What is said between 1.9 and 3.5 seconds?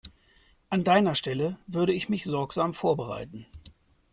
ich mich sorgsam vorbereiten.